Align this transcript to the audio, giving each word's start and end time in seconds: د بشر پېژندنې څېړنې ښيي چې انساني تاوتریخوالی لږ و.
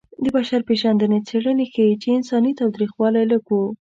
د 0.23 0.25
بشر 0.35 0.61
پېژندنې 0.67 1.19
څېړنې 1.27 1.65
ښيي 1.73 1.95
چې 2.01 2.07
انساني 2.17 2.51
تاوتریخوالی 2.59 3.23
لږ 3.31 3.43
و. 3.53 3.59